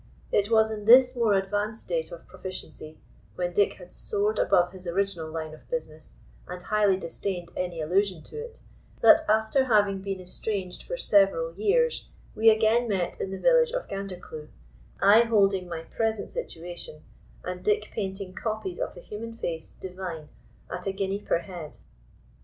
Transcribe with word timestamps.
It 0.31 0.49
was 0.49 0.71
in 0.71 0.85
this 0.85 1.15
more 1.15 1.35
advanced 1.35 1.83
state 1.83 2.11
of 2.11 2.25
proficiency, 2.25 2.97
when 3.35 3.53
Dick 3.53 3.73
had 3.73 3.93
soared 3.93 4.39
above 4.39 4.71
his 4.71 4.87
original 4.87 5.29
line 5.29 5.53
of 5.53 5.69
business, 5.69 6.15
and 6.47 6.59
highly 6.59 6.97
disdained 6.97 7.51
any 7.55 7.79
allusion 7.79 8.23
to 8.23 8.37
it, 8.39 8.61
that, 9.01 9.21
after 9.29 9.65
having 9.65 10.01
been 10.01 10.19
estranged 10.19 10.81
for 10.81 10.97
several 10.97 11.53
years, 11.53 12.07
we 12.33 12.49
again 12.49 12.87
met 12.87 13.21
in 13.21 13.29
the 13.29 13.37
village 13.37 13.69
of 13.73 13.87
Gandercleugh, 13.87 14.49
I 14.99 15.19
holding 15.21 15.69
my 15.69 15.81
present 15.83 16.31
situation, 16.31 17.03
and 17.43 17.63
Dick 17.63 17.91
painting 17.91 18.33
copies 18.33 18.79
of 18.79 18.95
the 18.95 19.01
human 19.01 19.35
face 19.35 19.69
divine 19.79 20.29
at 20.67 20.87
a 20.87 20.93
guinea 20.93 21.19
per 21.21 21.37
head. 21.37 21.77